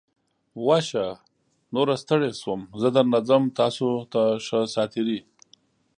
[0.65, 1.05] وشه.
[1.73, 2.61] نوره ستړی شوم.
[2.81, 3.43] زه درنه څم.
[3.59, 5.19] تاسو ته ښه ساعتېری!